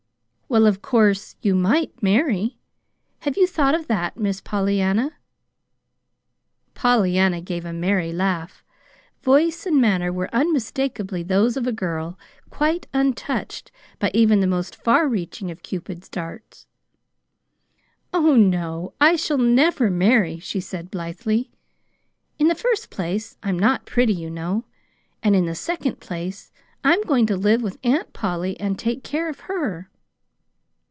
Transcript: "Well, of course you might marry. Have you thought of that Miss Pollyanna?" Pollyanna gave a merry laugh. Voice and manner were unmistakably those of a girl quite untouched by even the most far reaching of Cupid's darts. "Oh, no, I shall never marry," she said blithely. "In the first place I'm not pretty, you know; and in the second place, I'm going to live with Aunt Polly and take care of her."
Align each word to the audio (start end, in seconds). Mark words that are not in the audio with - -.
"Well, 0.51 0.67
of 0.67 0.81
course 0.81 1.37
you 1.41 1.55
might 1.55 2.03
marry. 2.03 2.57
Have 3.19 3.37
you 3.37 3.47
thought 3.47 3.73
of 3.73 3.87
that 3.87 4.17
Miss 4.17 4.41
Pollyanna?" 4.41 5.13
Pollyanna 6.73 7.39
gave 7.39 7.63
a 7.63 7.71
merry 7.71 8.11
laugh. 8.11 8.61
Voice 9.23 9.65
and 9.65 9.79
manner 9.79 10.11
were 10.11 10.27
unmistakably 10.35 11.23
those 11.23 11.55
of 11.55 11.67
a 11.67 11.71
girl 11.71 12.19
quite 12.49 12.85
untouched 12.93 13.71
by 13.97 14.11
even 14.13 14.41
the 14.41 14.45
most 14.47 14.75
far 14.75 15.07
reaching 15.07 15.49
of 15.49 15.63
Cupid's 15.63 16.09
darts. 16.09 16.67
"Oh, 18.13 18.35
no, 18.35 18.93
I 18.99 19.15
shall 19.15 19.37
never 19.37 19.89
marry," 19.89 20.37
she 20.39 20.59
said 20.59 20.91
blithely. 20.91 21.49
"In 22.37 22.49
the 22.49 22.55
first 22.55 22.89
place 22.89 23.37
I'm 23.41 23.57
not 23.57 23.85
pretty, 23.85 24.15
you 24.15 24.29
know; 24.29 24.65
and 25.23 25.33
in 25.33 25.45
the 25.45 25.55
second 25.55 26.01
place, 26.01 26.51
I'm 26.83 27.01
going 27.03 27.25
to 27.27 27.37
live 27.37 27.61
with 27.61 27.79
Aunt 27.85 28.11
Polly 28.11 28.59
and 28.59 28.77
take 28.77 29.01
care 29.01 29.29
of 29.29 29.39
her." 29.51 29.87